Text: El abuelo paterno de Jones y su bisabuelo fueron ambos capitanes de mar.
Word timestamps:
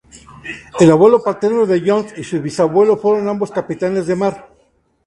El 0.79 0.89
abuelo 0.89 1.21
paterno 1.21 1.67
de 1.67 1.83
Jones 1.85 2.15
y 2.17 2.23
su 2.23 2.41
bisabuelo 2.41 2.97
fueron 2.97 3.29
ambos 3.29 3.51
capitanes 3.51 4.07
de 4.07 4.15
mar. 4.15 4.49